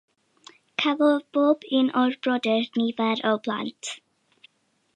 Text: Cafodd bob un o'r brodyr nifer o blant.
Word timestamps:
Cafodd 0.83 1.25
bob 1.37 1.67
un 1.81 1.91
o'r 2.03 2.17
brodyr 2.27 2.65
nifer 2.81 3.21
o 3.33 3.37
blant. 3.49 3.95